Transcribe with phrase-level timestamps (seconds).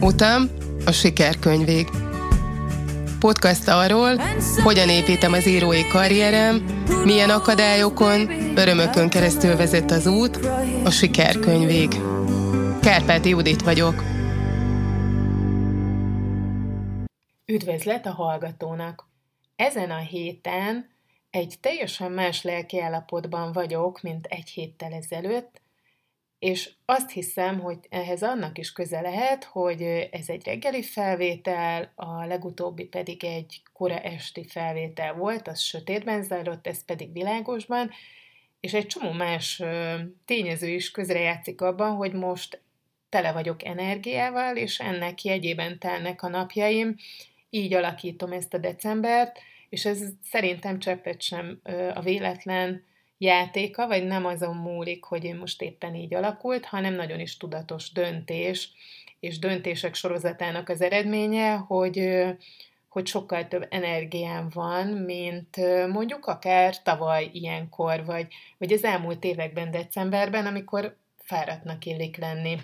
[0.00, 0.50] Utam
[0.86, 1.88] a sikerkönyvég.
[3.18, 4.16] Podcast arról,
[4.62, 6.64] hogyan építem az írói karrierem,
[7.04, 10.36] milyen akadályokon, örömökön keresztül vezet az út,
[10.84, 11.88] a sikerkönyvég.
[12.80, 14.02] Kárpáti Judit vagyok.
[17.46, 19.08] Üdvözlet a hallgatónak!
[19.56, 20.90] Ezen a héten
[21.30, 25.60] egy teljesen más lelkiállapotban vagyok, mint egy héttel ezelőtt,
[26.38, 32.24] és azt hiszem, hogy ehhez annak is köze lehet, hogy ez egy reggeli felvétel, a
[32.24, 37.90] legutóbbi pedig egy kora esti felvétel volt, az sötétben zajlott, ez pedig világosban,
[38.60, 39.62] és egy csomó más
[40.24, 42.60] tényező is közrejátszik abban, hogy most
[43.08, 46.96] tele vagyok energiával, és ennek jegyében telnek a napjaim,
[47.50, 51.60] így alakítom ezt a decembert, és ez szerintem cseppet sem
[51.94, 52.84] a véletlen
[53.18, 57.92] játéka, vagy nem azon múlik, hogy én most éppen így alakult, hanem nagyon is tudatos
[57.92, 58.70] döntés,
[59.20, 62.24] és döntések sorozatának az eredménye, hogy,
[62.88, 65.56] hogy sokkal több energiám van, mint
[65.92, 68.26] mondjuk akár tavaly ilyenkor, vagy,
[68.58, 72.58] vagy az elmúlt években decemberben, amikor fáradtnak illik lenni.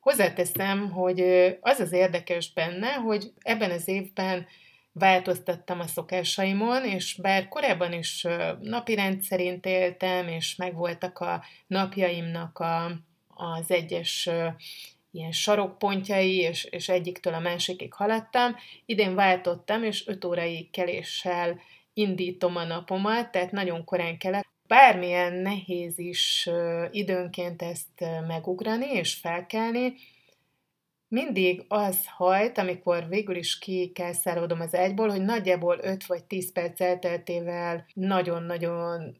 [0.00, 1.20] Hozzáteszem, hogy
[1.60, 4.46] az az érdekes benne, hogy ebben az évben
[4.98, 8.26] változtattam a szokásaimon, és bár korábban is
[8.60, 12.84] napi rendszerint éltem, és megvoltak a napjaimnak a,
[13.28, 14.30] az egyes
[15.10, 21.60] ilyen sarokpontjai, és, és egyiktől a másikig haladtam, idén váltottam, és 5 órai keléssel
[21.92, 24.48] indítom a napomat, tehát nagyon korán kelek.
[24.68, 26.48] Bármilyen nehéz is
[26.90, 29.94] időnként ezt megugrani és felkelni,
[31.08, 36.24] mindig az hajt, amikor végül is ki kell szállodom az ágyból, hogy nagyjából 5 vagy
[36.24, 39.16] 10 perc elteltével nagyon-nagyon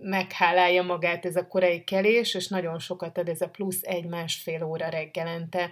[0.00, 4.88] meghálálja magát ez a korai kelés, és nagyon sokat ad ez a plusz egy-másfél óra
[4.88, 5.70] reggelente.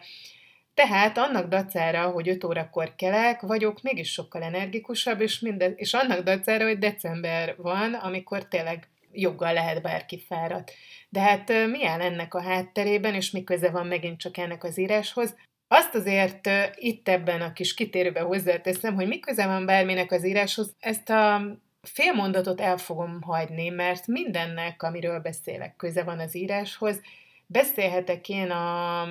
[0.75, 6.23] Tehát annak dacára, hogy 5 órakor kelek, vagyok mégis sokkal energikusabb, és, minden, és annak
[6.23, 8.89] dacára, hogy december van, amikor tényleg
[9.21, 10.73] joggal lehet bárki fáradt.
[11.09, 14.79] De hát mi áll ennek a hátterében, és mi köze van megint csak ennek az
[14.79, 15.35] íráshoz?
[15.69, 20.75] Azt azért itt ebben a kis kitérőben hozzáteszem, hogy mi köze van bárminek az íráshoz,
[20.81, 21.41] ezt a
[21.83, 27.01] fél mondatot el fogom hagyni, mert mindennek, amiről beszélek, köze van az íráshoz.
[27.47, 29.07] Beszélhetek én a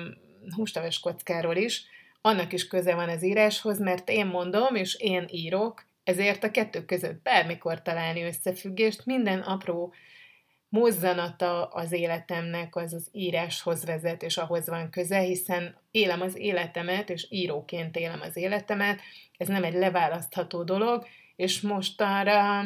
[0.56, 1.84] hústaves kockáról is,
[2.20, 6.84] annak is köze van az íráshoz, mert én mondom, és én írok, ezért a kettő
[6.84, 9.94] között bármikor találni összefüggést, minden apró
[10.68, 17.10] mozzanata az életemnek az az íráshoz vezet, és ahhoz van köze, hiszen élem az életemet,
[17.10, 19.00] és íróként élem az életemet,
[19.36, 21.06] ez nem egy leválasztható dolog,
[21.36, 22.62] és most arra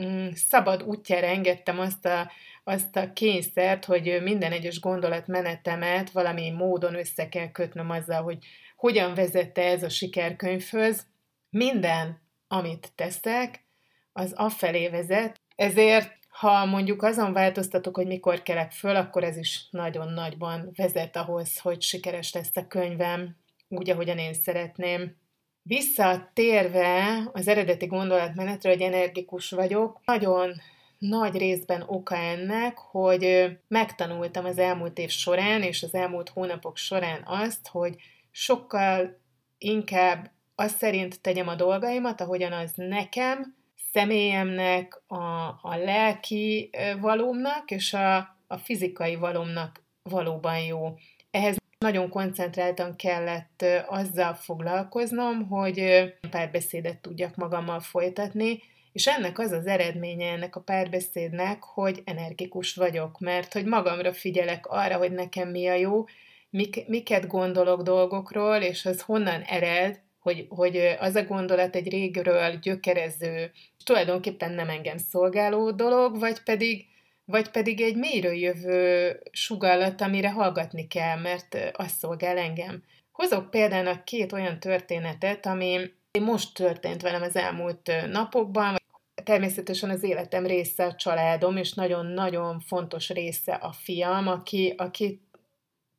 [0.00, 2.30] mm, szabad útjára engedtem azt a,
[2.64, 8.38] azt a kényszert, hogy minden egyes gondolatmenetemet valami módon össze kell kötnöm azzal, hogy
[8.76, 11.06] hogyan vezette ez a sikerkönyvhöz.
[11.50, 13.64] Minden, amit teszek,
[14.12, 19.66] az afelé vezet, ezért ha mondjuk azon változtatok, hogy mikor kelek föl, akkor ez is
[19.70, 23.36] nagyon nagyban vezet ahhoz, hogy sikeres lesz a könyvem,
[23.68, 25.16] úgy, ahogyan én szeretném.
[25.62, 30.52] Visszatérve az eredeti gondolatmenetre, hogy energikus vagyok, nagyon
[30.98, 37.22] nagy részben oka ennek, hogy megtanultam az elmúlt év során és az elmúlt hónapok során
[37.24, 37.96] azt, hogy
[38.30, 39.20] sokkal
[39.58, 43.54] inkább azt szerint tegyem a dolgaimat, ahogyan az nekem,
[43.92, 48.16] személyemnek, a, a lelki valómnak és a,
[48.46, 50.94] a fizikai valómnak valóban jó.
[51.30, 59.66] Ehhez nagyon koncentráltan kellett azzal foglalkoznom, hogy párbeszédet tudjak magammal folytatni, és ennek az az
[59.66, 65.66] eredménye ennek a párbeszédnek, hogy energikus vagyok, mert hogy magamra figyelek arra, hogy nekem mi
[65.66, 66.04] a jó,
[66.50, 72.56] mik, miket gondolok dolgokról, és az honnan ered, hogy, hogy az a gondolat egy régről
[72.56, 73.50] gyökerező,
[73.84, 76.86] tulajdonképpen nem engem szolgáló dolog, vagy pedig,
[77.24, 82.82] vagy pedig egy mélyről jövő sugallat, amire hallgatni kell, mert az szolgál engem.
[83.12, 85.90] Hozok példának két olyan történetet, ami
[86.20, 88.76] most történt velem az elmúlt napokban,
[89.24, 95.20] természetesen az életem része a családom, és nagyon-nagyon fontos része a fiam, aki, aki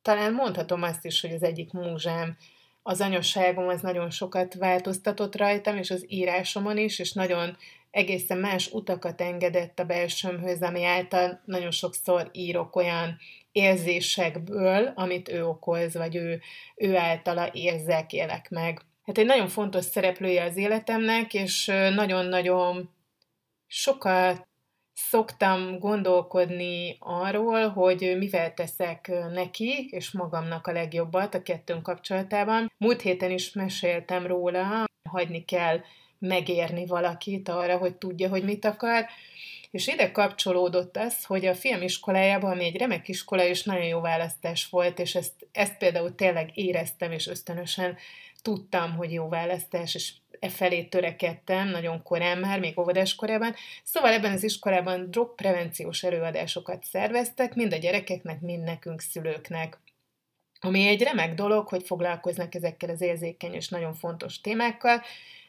[0.02, 2.36] talán mondhatom azt is, hogy az egyik múzsám
[2.82, 7.56] az anyaságom az nagyon sokat változtatott rajtam, és az írásomon is, és nagyon
[7.90, 13.16] egészen más utakat engedett a belsőmhöz, ami által nagyon sokszor írok olyan
[13.52, 16.40] érzésekből, amit ő okoz, vagy ő,
[16.76, 18.80] ő általa érzek, élek meg.
[19.02, 22.90] Hát egy nagyon fontos szereplője az életemnek, és nagyon-nagyon
[23.66, 24.48] sokat
[24.94, 32.72] szoktam gondolkodni arról, hogy mivel teszek neki és magamnak a legjobbat a kettőnk kapcsolatában.
[32.78, 35.80] Múlt héten is meséltem róla, hagyni kell
[36.18, 39.06] megérni valakit arra, hogy tudja, hogy mit akar,
[39.70, 44.68] és ide kapcsolódott az, hogy a filmiskolájában, ami egy remek iskola, és nagyon jó választás
[44.68, 47.96] volt, és ezt, ezt például tényleg éreztem, és ösztönösen
[48.42, 50.12] tudtam, hogy jó választás, és
[50.42, 53.54] e felé törekedtem nagyon korán már, még óvodás korában.
[53.84, 59.78] Szóval ebben az iskolában drogprevenciós előadásokat szerveztek, mind a gyerekeknek, mind nekünk szülőknek.
[60.60, 65.02] Ami egy remek dolog, hogy foglalkoznak ezekkel az érzékeny és nagyon fontos témákkal,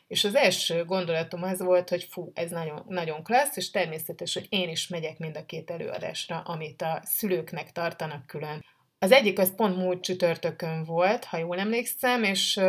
[0.08, 4.46] és az első gondolatom az volt, hogy fú, ez nagyon, nagyon klassz, és természetes, hogy
[4.50, 8.66] én is megyek mind a két előadásra, amit a szülőknek tartanak külön.
[9.00, 12.60] Az egyik az pont múlt csütörtökön volt, ha jól emlékszem, és,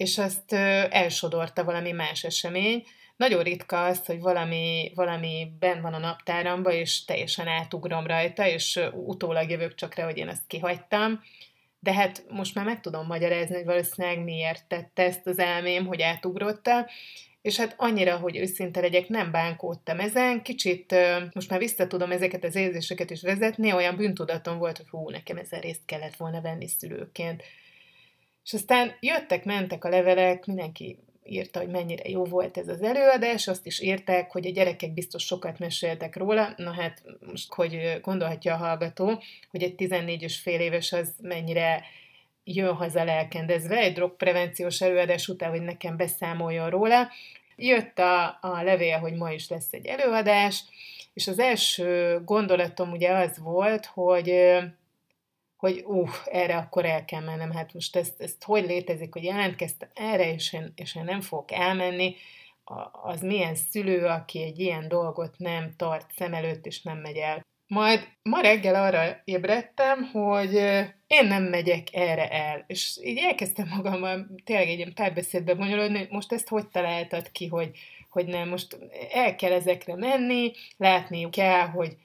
[0.00, 0.52] és azt
[0.90, 2.86] elsodorta valami más esemény.
[3.16, 8.80] Nagyon ritka az, hogy valami, valami ben van a naptáramba, és teljesen átugrom rajta, és
[8.92, 11.20] utólag jövök csak rá, hogy én azt kihagytam
[11.82, 16.02] de hát most már meg tudom magyarázni, hogy valószínűleg miért tette ezt az elmém, hogy
[16.02, 16.88] átugrotta,
[17.42, 20.94] és hát annyira, hogy őszinte legyek, nem bánkódtam ezen, kicsit
[21.32, 25.36] most már vissza tudom ezeket az érzéseket is vezetni, olyan bűntudatom volt, hogy hú, nekem
[25.36, 27.42] ezen részt kellett volna venni szülőként.
[28.44, 33.48] És aztán jöttek, mentek a levelek, mindenki írta, hogy mennyire jó volt ez az előadás,
[33.48, 38.54] azt is írták, hogy a gyerekek biztos sokat meséltek róla, na hát most, hogy gondolhatja
[38.54, 41.84] a hallgató, hogy egy 14 és fél éves az mennyire
[42.44, 47.08] jön haza lelkendezve egy drogprevenciós előadás után, hogy nekem beszámoljon róla.
[47.56, 50.64] Jött a, a levél, hogy ma is lesz egy előadás,
[51.14, 54.32] és az első gondolatom ugye az volt, hogy
[55.60, 59.88] hogy ú, erre akkor el kell mennem, hát most ezt, ezt hogy létezik, hogy jelentkeztem
[59.94, 62.14] erre, és én, és én nem fogok elmenni,
[63.02, 67.46] az milyen szülő, aki egy ilyen dolgot nem tart szem előtt, és nem megy el.
[67.66, 70.54] Majd ma reggel arra ébredtem, hogy
[71.06, 72.64] én nem megyek erre el.
[72.66, 77.46] És így elkezdtem magammal tényleg egy ilyen párbeszédbe bonyolódni, hogy most ezt hogy találtad ki,
[77.46, 77.70] hogy,
[78.08, 78.78] hogy nem, most
[79.12, 81.96] el kell ezekre menni, látniuk kell, hogy,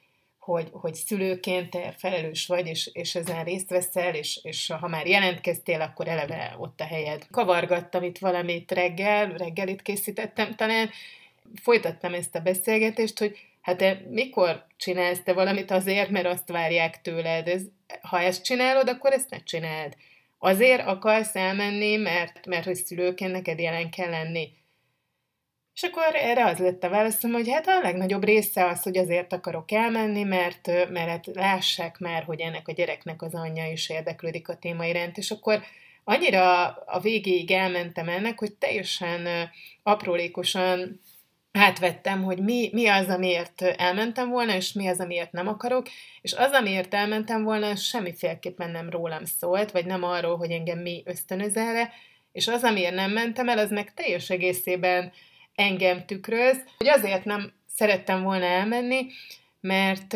[0.45, 5.07] hogy, hogy szülőként te felelős vagy, és, és ezen részt veszel, és, és ha már
[5.07, 7.27] jelentkeztél, akkor eleve ott a helyed.
[7.31, 10.89] Kavargattam itt valamit reggel, reggelit készítettem talán,
[11.61, 17.01] folytattam ezt a beszélgetést, hogy hát te mikor csinálsz te valamit azért, mert azt várják
[17.01, 17.47] tőled.
[17.47, 17.61] Ez,
[18.01, 19.93] ha ezt csinálod, akkor ezt ne csináld.
[20.39, 24.49] Azért akarsz elmenni, mert, mert hogy szülőként neked jelen kell lenni.
[25.75, 29.33] És akkor erre az lett a válaszom, hogy hát a legnagyobb része az, hogy azért
[29.33, 34.49] akarok elmenni, mert, mert hát lássák már, hogy ennek a gyereknek az anyja is érdeklődik
[34.49, 35.63] a téma iránt, és akkor
[36.03, 39.49] annyira a végéig elmentem ennek, hogy teljesen
[39.83, 41.01] aprólékosan
[41.51, 45.87] átvettem, hogy mi, mi az, amiért elmentem volna, és mi az, amiért nem akarok,
[46.21, 51.03] és az, amiért elmentem volna, semmiféleképpen nem rólam szólt, vagy nem arról, hogy engem mi
[51.05, 51.91] ösztönöz erre,
[52.31, 55.11] és az, amiért nem mentem el, az meg teljes egészében
[55.55, 59.07] engem tükröz, hogy azért nem szerettem volna elmenni,
[59.59, 60.15] mert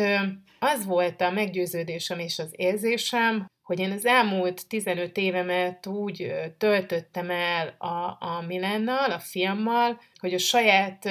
[0.58, 7.30] az volt a meggyőződésem és az érzésem, hogy én az elmúlt 15 évemet úgy töltöttem
[7.30, 11.08] el a, a Milennal, a fiammal, hogy a saját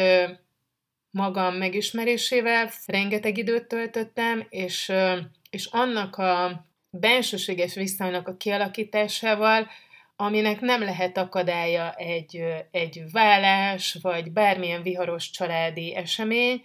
[1.11, 4.91] magam megismerésével rengeteg időt töltöttem, és,
[5.49, 9.67] és annak a bensőséges viszonynak a kialakításával,
[10.21, 16.63] aminek nem lehet akadálya egy, egy vállás, vagy bármilyen viharos családi esemény.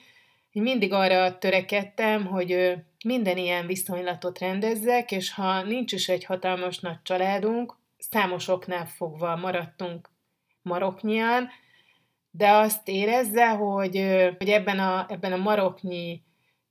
[0.50, 6.78] Én mindig arra törekedtem, hogy minden ilyen viszonylatot rendezzek, és ha nincs is egy hatalmas
[6.78, 10.11] nagy családunk, számos oknál fogva maradtunk
[10.62, 11.49] maroknyian,
[12.30, 13.96] de azt érezze, hogy,
[14.38, 16.23] hogy ebben, a, ebben a maroknyi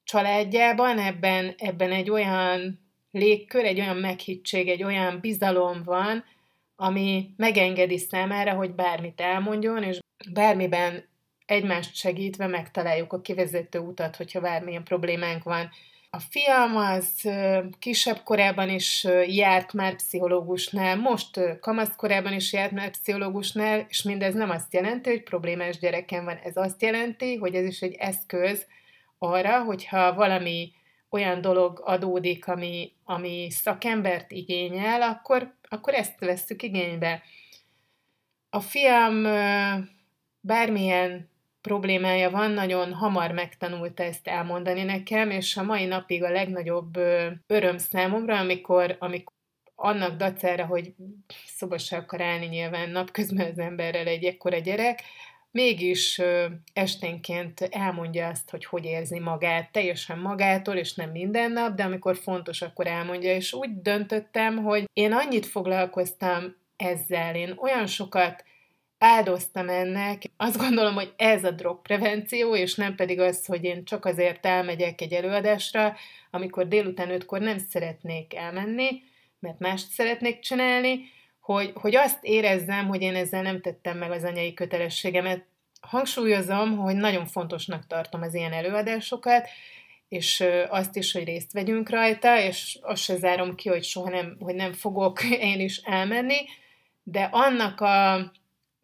[0.03, 2.79] családjában, ebben, ebben egy olyan
[3.11, 6.23] légkör, egy olyan meghittség, egy olyan bizalom van,
[6.75, 9.99] ami megengedi számára, hogy bármit elmondjon, és
[10.33, 11.09] bármiben
[11.45, 15.69] egymást segítve megtaláljuk a kivezető utat, hogyha bármilyen problémánk van.
[16.09, 17.29] A fiam az
[17.79, 24.49] kisebb korában is járt már pszichológusnál, most kamaszkorában is járt már pszichológusnál, és mindez nem
[24.49, 26.39] azt jelenti, hogy problémás gyerekem van.
[26.43, 28.65] Ez azt jelenti, hogy ez is egy eszköz
[29.17, 30.71] arra, hogyha valami
[31.13, 37.21] olyan dolog adódik, ami, ami szakembert igényel, akkor, akkor ezt vesszük igénybe.
[38.49, 39.23] A fiam
[40.39, 41.29] bármilyen
[41.61, 46.97] problémája van, nagyon hamar megtanulta ezt elmondani nekem, és a mai napig a legnagyobb
[47.47, 49.33] öröm számomra, amikor, amikor
[49.75, 50.93] annak dacára, hogy
[51.45, 55.01] szoba se akar állni nyilván napközben az emberrel egy ekkora gyerek,
[55.53, 56.21] mégis
[56.73, 62.17] esténként elmondja azt, hogy hogy érzi magát, teljesen magától, és nem minden nap, de amikor
[62.17, 68.43] fontos, akkor elmondja, és úgy döntöttem, hogy én annyit foglalkoztam ezzel, én olyan sokat
[68.97, 70.23] áldoztam ennek.
[70.37, 75.01] Azt gondolom, hogy ez a drogprevenció, és nem pedig az, hogy én csak azért elmegyek
[75.01, 75.95] egy előadásra,
[76.31, 78.89] amikor délután ötkor nem szeretnék elmenni,
[79.39, 80.99] mert mást szeretnék csinálni,
[81.43, 85.45] hogy, hogy azt érezzem, hogy én ezzel nem tettem meg az anyai kötelességemet.
[85.81, 89.49] Hangsúlyozom, hogy nagyon fontosnak tartom az ilyen előadásokat,
[90.07, 94.37] és azt is, hogy részt vegyünk rajta, és azt se zárom ki, hogy soha nem,
[94.39, 96.37] hogy nem fogok én is elmenni,
[97.03, 98.31] de annak a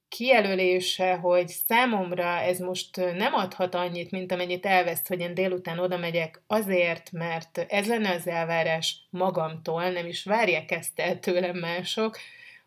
[0.10, 5.98] kijelölése, hogy számomra ez most nem adhat annyit, mint amennyit elvesz, hogy én délután oda
[5.98, 12.18] megyek azért, mert ez lenne az elvárás magamtól, nem is várják ezt el tőlem mások,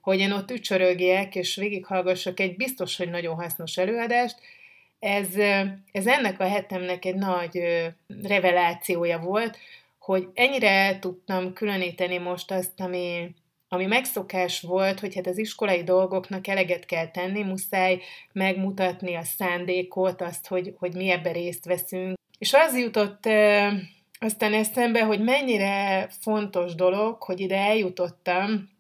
[0.03, 4.37] hogy én ott ücsörögjek, és végighallgassak egy biztos, hogy nagyon hasznos előadást,
[4.99, 5.37] ez,
[5.93, 7.63] ez ennek a hetemnek egy nagy
[8.23, 9.57] revelációja volt,
[9.99, 13.35] hogy ennyire tudtam különíteni most azt, ami,
[13.69, 18.01] ami megszokás volt, hogy hát az iskolai dolgoknak eleget kell tenni, muszáj
[18.33, 22.15] megmutatni a szándékot, azt, hogy, hogy mi ebbe részt veszünk.
[22.39, 23.27] És az jutott
[24.19, 28.71] aztán eszembe, hogy mennyire fontos dolog, hogy ide eljutottam,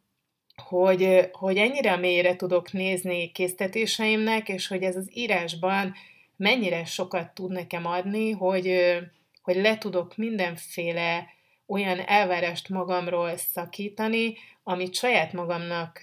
[0.56, 5.94] hogy, hogy ennyire mélyre tudok nézni késztetéseimnek, és hogy ez az írásban
[6.36, 8.96] mennyire sokat tud nekem adni, hogy,
[9.42, 11.26] hogy le tudok mindenféle
[11.66, 16.00] olyan elvárást magamról szakítani, amit saját magamnak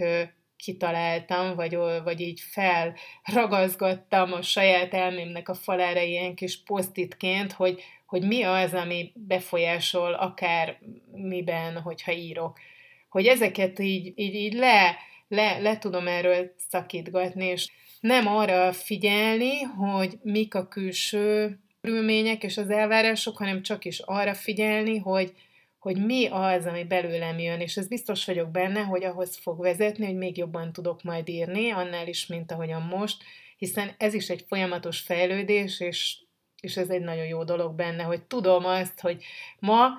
[0.55, 8.27] kitaláltam, vagy, vagy így felragazgattam a saját elmémnek a falára ilyen kis posztitként, hogy, hogy
[8.27, 10.79] mi az, ami befolyásol akár
[11.11, 12.59] miben, hogyha írok
[13.09, 14.95] hogy ezeket így, így, így le,
[15.27, 22.57] le, le tudom erről szakítgatni, és nem arra figyelni, hogy mik a külső körülmények és
[22.57, 25.33] az elvárások, hanem csak is arra figyelni, hogy,
[25.79, 30.05] hogy mi az, ami belőlem jön, és ez biztos vagyok benne, hogy ahhoz fog vezetni,
[30.05, 33.23] hogy még jobban tudok majd írni, annál is, mint ahogyan most,
[33.57, 36.17] hiszen ez is egy folyamatos fejlődés, és,
[36.61, 39.23] és ez egy nagyon jó dolog benne, hogy tudom azt, hogy
[39.59, 39.89] ma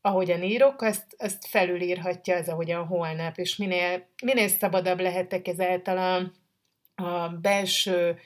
[0.00, 7.02] ahogyan írok, azt, azt felülírhatja az, ahogyan holnap, és minél, minél szabadabb lehetek ezáltal a,
[7.02, 8.18] a belső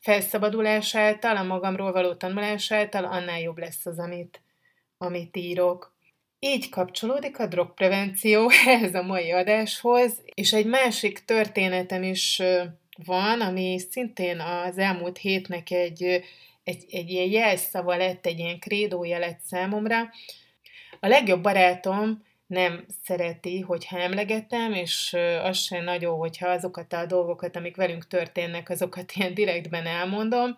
[0.00, 4.40] felszabadulás által, a magamról való tanulás által, annál jobb lesz az, amit,
[4.98, 5.98] amit írok.
[6.38, 12.42] Így kapcsolódik a drogprevenció ehhez a mai adáshoz, és egy másik történetem is
[13.04, 16.02] van, ami szintén az elmúlt hétnek egy,
[16.64, 20.10] egy, egy ilyen jelszava lett, egy ilyen krédója lett számomra,
[21.00, 27.56] a legjobb barátom nem szereti, hogyha emlegetem, és az sem nagyon, hogyha azokat a dolgokat,
[27.56, 30.56] amik velünk történnek, azokat ilyen direktben elmondom,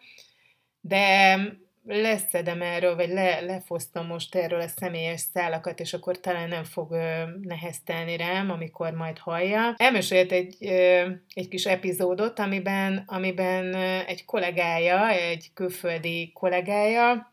[0.81, 1.37] de
[1.85, 6.91] leszedem erről, vagy le, lefosztom most erről a személyes szálakat, és akkor talán nem fog
[6.91, 9.75] ö, neheztelni rám, amikor majd hallja.
[9.77, 13.75] Elmesélt egy, ö, egy kis epizódot, amiben, amiben
[14.07, 17.32] egy kollégája, egy külföldi kollégája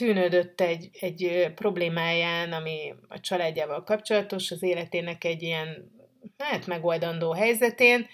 [0.00, 5.92] tűnődött egy, egy problémáján, ami a családjával kapcsolatos, az életének egy ilyen,
[6.38, 8.06] hát megoldandó helyzetén,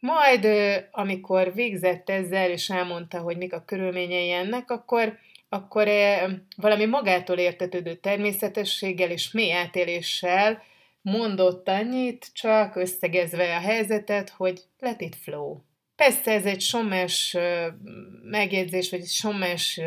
[0.00, 0.48] majd,
[0.90, 5.88] amikor végzett ezzel, és elmondta, hogy mik a körülményei ennek, akkor, akkor
[6.56, 10.62] valami magától értetődő természetességgel és mély átéléssel
[11.02, 15.56] mondott annyit, csak összegezve a helyzetet, hogy let it flow.
[15.98, 17.36] Persze ez egy sommás
[18.22, 19.80] megjegyzés, vagy egy sommás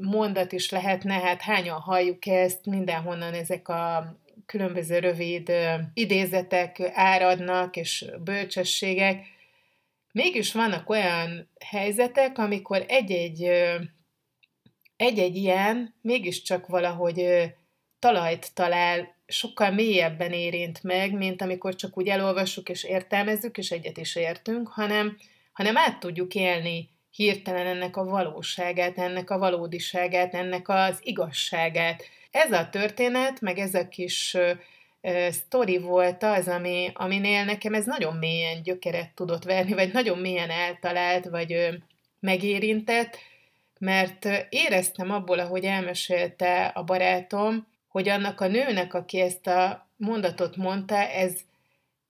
[0.00, 5.52] mondat is lehetne, hát hányan halljuk ezt, mindenhonnan ezek a különböző rövid
[5.94, 9.26] idézetek áradnak, és bölcsességek.
[10.12, 13.42] Mégis vannak olyan helyzetek, amikor egy-egy,
[14.96, 17.26] egy-egy ilyen mégiscsak valahogy
[17.98, 23.96] talajt talál, sokkal mélyebben érint meg, mint amikor csak úgy elolvassuk és értelmezzük, és egyet
[23.96, 25.16] is értünk, hanem,
[25.54, 32.02] hanem át tudjuk élni hirtelen ennek a valóságát, ennek a valódiságát, ennek az igazságát.
[32.30, 34.36] Ez a történet, meg ez a kis
[35.30, 40.50] sztori volt az, ami, aminél nekem ez nagyon mélyen gyökeret tudott verni, vagy nagyon mélyen
[40.50, 41.68] eltalált, vagy
[42.20, 43.18] megérintett,
[43.78, 50.56] mert éreztem abból, ahogy elmesélte a barátom, hogy annak a nőnek, aki ezt a mondatot
[50.56, 51.34] mondta, ez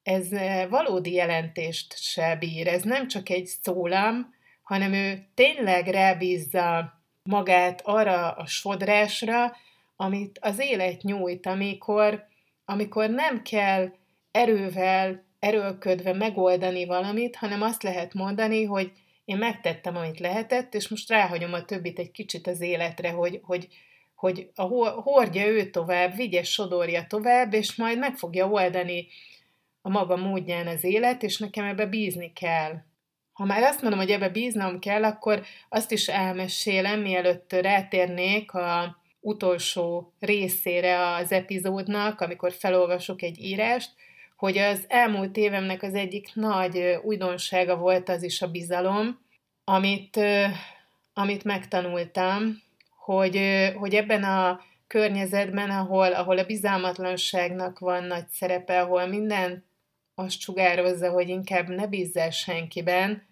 [0.05, 2.67] ez eh, valódi jelentést se bír.
[2.67, 6.93] Ez nem csak egy szólam, hanem ő tényleg rábízza
[7.23, 9.57] magát arra a sodrásra,
[9.97, 12.25] amit az élet nyújt, amikor,
[12.65, 13.93] amikor nem kell
[14.31, 18.93] erővel, erőlködve megoldani valamit, hanem azt lehet mondani, hogy
[19.25, 23.69] én megtettem, amit lehetett, és most ráhagyom a többit egy kicsit az életre, hogy, hogy,
[24.15, 29.07] hogy a hordja ő tovább, vigye, sodorja tovább, és majd meg fogja oldani
[29.87, 32.73] a maga módján az élet, és nekem ebbe bízni kell.
[33.33, 38.97] Ha már azt mondom, hogy ebbe bíznom kell, akkor azt is elmesélem, mielőtt rátérnék a
[39.21, 43.91] utolsó részére az epizódnak, amikor felolvasok egy írást,
[44.37, 49.19] hogy az elmúlt évemnek az egyik nagy újdonsága volt az is a bizalom,
[49.65, 50.21] amit,
[51.15, 52.63] amit megtanultam,
[52.97, 53.41] hogy,
[53.77, 59.65] hogy ebben a környezetben, ahol, ahol a bizalmatlanságnak van nagy szerepe, ahol minden
[60.15, 63.27] azt sugározza, hogy inkább ne bízzál senkiben,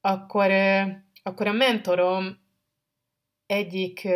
[0.00, 0.50] akkor,
[1.22, 2.38] akkor a mentorom
[3.46, 4.08] egyik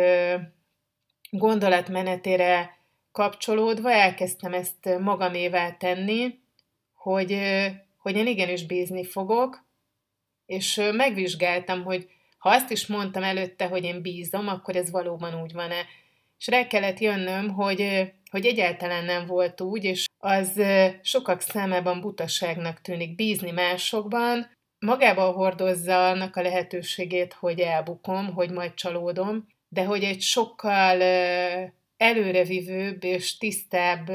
[1.29, 2.77] gondolatmenetére
[3.11, 6.39] kapcsolódva elkezdtem ezt magamévá tenni,
[6.93, 7.39] hogy,
[7.97, 9.65] hogy én igenis bízni fogok,
[10.45, 15.53] és megvizsgáltam, hogy ha azt is mondtam előtte, hogy én bízom, akkor ez valóban úgy
[15.53, 15.85] van-e.
[16.41, 20.61] És rá kellett jönnöm, hogy, hogy egyáltalán nem volt úgy, és az
[21.01, 28.73] sokak számában butaságnak tűnik bízni másokban, magában hordozza annak a lehetőségét, hogy elbukom, hogy majd
[28.73, 31.01] csalódom, de hogy egy sokkal
[31.97, 34.11] előrevivőbb és tisztább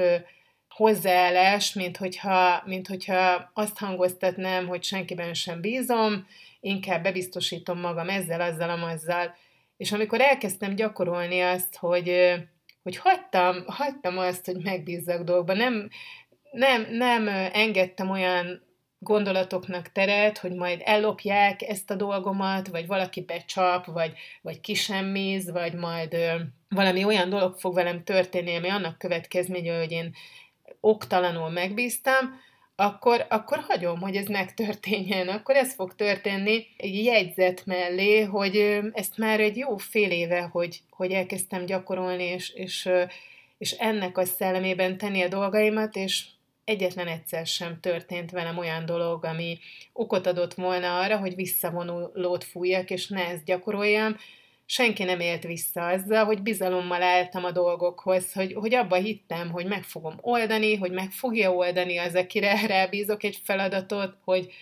[0.69, 6.27] hozzáállás, mint hogyha, mint hogyha azt hangoztatnám, hogy senkiben sem bízom,
[6.61, 9.35] inkább bebiztosítom magam ezzel, azzal, amazzal.
[9.77, 12.35] És amikor elkezdtem gyakorolni azt, hogy,
[12.83, 15.89] hogy hagytam, hagytam azt, hogy megbízzak dolgba, nem,
[16.51, 18.65] nem, nem engedtem olyan
[18.99, 25.75] gondolatoknak teret, hogy majd ellopják ezt a dolgomat, vagy valaki becsap, vagy, vagy kisemmiz, vagy
[25.75, 26.35] majd ö,
[26.69, 30.15] valami olyan dolog fog velem történni, ami annak következménye, hogy én
[30.81, 32.41] oktalanul megbíztam,
[32.77, 35.29] akkor, akkor hagyom, hogy ez megtörténjen.
[35.29, 40.81] Akkor ez fog történni egy jegyzet mellé, hogy ezt már egy jó fél éve, hogy,
[40.91, 42.89] hogy elkezdtem gyakorolni, és, és,
[43.59, 46.25] és ennek a szellemében tenni a dolgaimat, és
[46.65, 49.59] egyetlen egyszer sem történt velem olyan dolog, ami
[49.93, 54.17] okot adott volna arra, hogy visszavonulót fújjak, és ne ezt gyakoroljam.
[54.67, 59.67] Senki nem élt vissza azzal, hogy bizalommal álltam a dolgokhoz, hogy, hogy abba hittem, hogy
[59.67, 64.53] meg fogom oldani, hogy meg fogja oldani az, akire rábízok egy feladatot, hogy,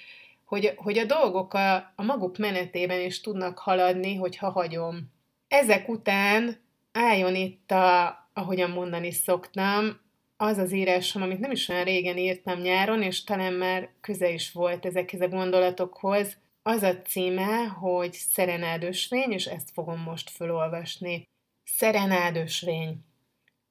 [0.45, 5.13] hogy, hogy a dolgok a, a maguk menetében is tudnak haladni, hogyha hagyom.
[5.49, 6.57] Ezek után
[6.93, 10.03] álljon itt a, ahogyan mondani szoktam,
[10.37, 14.53] az az írásom, amit nem is olyan régen írtam nyáron, és talán már köze is
[14.53, 21.29] volt ezekhez a gondolatokhoz, az a címe, hogy Szerenádösvény, és ezt fogom most felolvasni.
[21.65, 23.05] Szerenádösvény.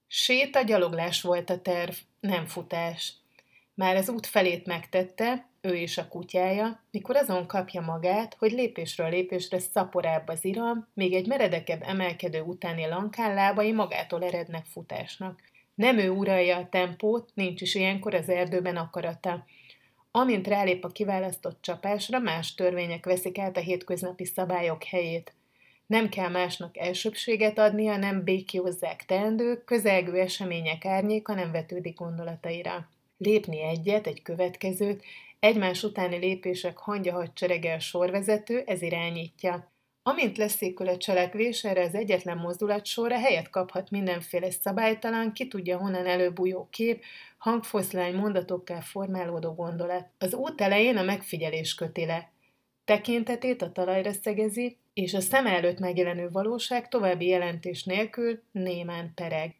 [0.08, 3.14] Séta gyaloglás volt a terv, nem futás.
[3.74, 9.10] Már az út felét megtette, ő és a kutyája, mikor azon kapja magát, hogy lépésről
[9.10, 15.42] lépésre szaporább az iram, még egy meredekebb emelkedő utáni lankán lábai magától erednek futásnak.
[15.76, 19.46] Nem ő uralja a tempót, nincs is ilyenkor az erdőben akarata.
[20.16, 25.34] Amint rálép a kiválasztott csapásra, más törvények veszik át a hétköznapi szabályok helyét.
[25.86, 32.90] Nem kell másnak elsőbséget adnia, nem békjózzák teendők, közelgő események árnyéka nem vetődik gondolataira.
[33.18, 35.04] Lépni egyet, egy következőt,
[35.40, 39.73] egymás utáni lépések hangja hadsereggel sorvezető, ez irányítja.
[40.06, 45.78] Amint leszékül a cselekvés, erre az egyetlen mozdulat sorra helyet kaphat mindenféle szabálytalan, ki tudja
[45.78, 47.04] honnan előbújó kép,
[47.38, 50.08] hangfoszlány mondatokkal formálódó gondolat.
[50.18, 52.32] Az út elején a megfigyelés köti le.
[52.86, 59.56] Tekintetét a talajra szegezi, és a szem előtt megjelenő valóság további jelentés nélkül némán pereg.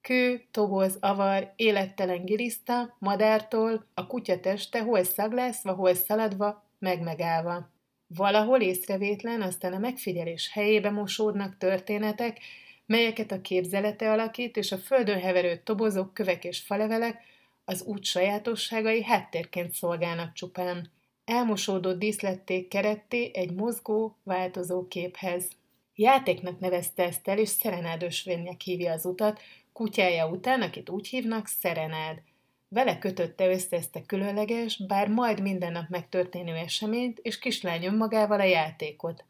[0.00, 7.71] Kő, toboz, avar, élettelen giliszta, madártól, a kutya teste hol szaglászva, hol szaladva, meg-megállva.
[8.14, 12.38] Valahol észrevétlen, aztán a megfigyelés helyébe mosódnak történetek,
[12.86, 17.22] melyeket a képzelete alakít, és a földön heverő tobozok, kövek és falevelek
[17.64, 20.90] az út sajátosságai háttérként szolgálnak csupán.
[21.24, 25.48] Elmosódott díszlették keretté egy mozgó, változó képhez.
[25.94, 29.40] Játéknak nevezte ezt el, és szerenádösvénynek hívja az utat,
[29.72, 32.22] kutyája után, akit úgy hívnak, szerenád–
[32.72, 38.40] vele kötötte össze ezt a különleges, bár majd minden nap megtörténő eseményt, és kislány önmagával
[38.40, 39.24] a játékot.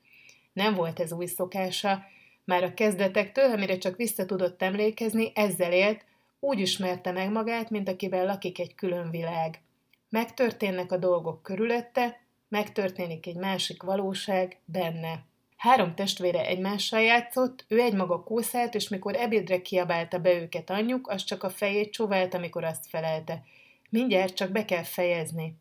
[0.52, 2.04] Nem volt ez új szokása,
[2.44, 6.04] már a kezdetektől, amire csak vissza tudott emlékezni, ezzel élt,
[6.40, 9.60] úgy ismerte meg magát, mint akivel lakik egy külön világ.
[10.08, 15.24] Megtörténnek a dolgok körülötte, megtörténik egy másik valóság benne.
[15.62, 21.24] Három testvére egymással játszott, ő egymaga kószált, és mikor ebédre kiabálta be őket anyjuk, az
[21.24, 23.42] csak a fejét csóvált, amikor azt felelte.
[23.90, 25.56] Mindjárt csak be kell fejezni.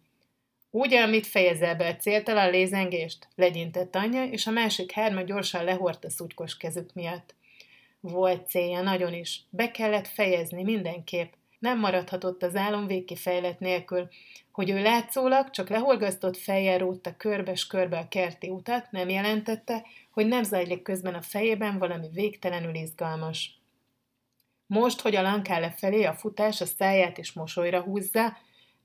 [0.72, 6.10] Úgy, amit fejezel be a céltalan lézengést, legyintett anyja, és a másik hárma gyorsan lehordta
[6.10, 7.36] szutykos kezük miatt.
[8.00, 9.42] Volt célja, nagyon is.
[9.50, 11.34] Be kellett fejezni mindenképp.
[11.62, 14.08] Nem maradhatott az álom végkifejlet nélkül.
[14.52, 20.26] Hogy ő látszólag csak lehorgasztott fejjel rúgta körbes körbe a kerti utat, nem jelentette, hogy
[20.26, 23.60] nem zajlik közben a fejében valami végtelenül izgalmas.
[24.66, 28.38] Most, hogy a lanká lefelé a futás a száját is mosolyra húzza,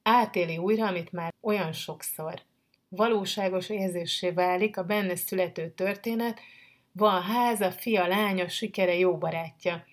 [0.03, 2.43] átéli újra, amit már olyan sokszor.
[2.89, 6.41] Valóságos érzéssé válik a benne születő történet,
[6.93, 9.85] van háza, fia, lánya, sikere, jó barátja.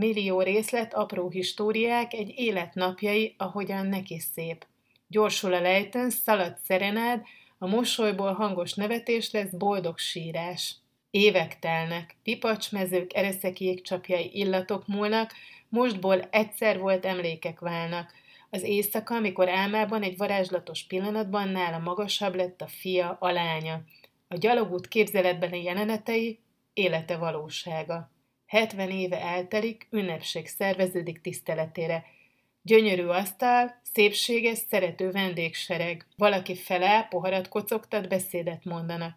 [0.00, 4.66] Millió részlet, apró históriák, egy élet napjai, ahogyan neki szép.
[5.06, 7.22] Gyorsul a lejtőn, szalad szerenád,
[7.58, 10.76] a mosolyból hangos nevetés lesz boldog sírás.
[11.10, 15.32] Évek telnek, pipacsmezők, ereszek jégcsapjai illatok múlnak,
[15.68, 18.12] mostból egyszer volt emlékek válnak.
[18.50, 23.82] Az éjszaka, amikor álmában egy varázslatos pillanatban nála magasabb lett a fia, a lánya.
[24.28, 26.38] A gyalogút képzeletbeli jelenetei,
[26.72, 28.10] élete valósága.
[28.50, 32.04] 70 éve eltelik, ünnepség szerveződik tiszteletére.
[32.62, 36.06] Gyönyörű asztal, szépséges, szerető vendégsereg.
[36.16, 39.16] Valaki feláll, poharat kocogtat, beszédet mondanak.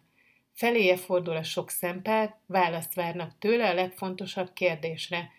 [0.53, 5.31] Feléje fordul a sok szempár, választ várnak tőle a legfontosabb kérdésre.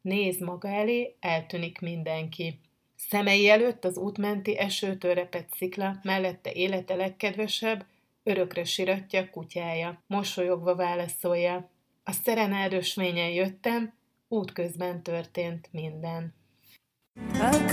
[0.00, 2.60] Néz maga elé, eltűnik mindenki.
[2.96, 7.86] Szemei előtt az útmenti esőtől repett szikla, mellette élete legkedvesebb,
[8.22, 10.02] örökre siratja kutyája.
[10.06, 11.70] Mosolyogva válaszolja.
[12.08, 13.92] A szerenál ösvényen jöttem,
[14.28, 16.34] útközben történt minden.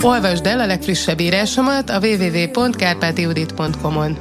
[0.00, 4.18] Olvasd el a legfrissebb írásomat a www.kárpátiudit.com-on.